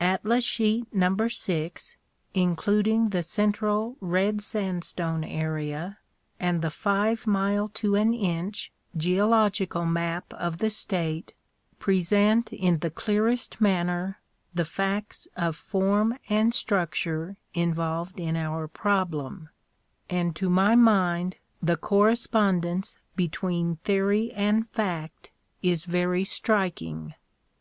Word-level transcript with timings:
Atlas 0.00 0.44
sheet 0.44 0.94
number 0.94 1.28
six, 1.28 1.96
including 2.32 3.08
the 3.08 3.24
Central 3.24 3.96
red 4.00 4.40
sandstone 4.40 5.24
area, 5.24 5.98
and 6.38 6.62
the 6.62 6.70
five 6.70 7.26
mile 7.26 7.68
to 7.74 7.96
an 7.96 8.14
inch 8.14 8.70
geological 8.96 9.84
map 9.84 10.32
of 10.34 10.58
the 10.58 10.70
state 10.70 11.34
pre 11.80 12.00
sent 12.00 12.52
in 12.52 12.78
the 12.78 12.90
clearest 12.90 13.60
manner 13.60 14.20
the 14.54 14.64
facts 14.64 15.26
of 15.36 15.56
form 15.56 16.16
and 16.28 16.54
structure 16.54 17.36
in 17.52 17.74
volved 17.74 18.20
in 18.20 18.36
our 18.36 18.68
problem; 18.68 19.48
and 20.08 20.36
to 20.36 20.48
my 20.48 20.76
mind, 20.76 21.34
the 21.60 21.76
correspondence 21.76 23.00
be 23.16 23.26
tween 23.26 23.74
theory 23.82 24.30
and 24.36 24.68
fact 24.70 25.32
is 25.62 25.84
very 25.84 26.22
striking. 26.22 27.12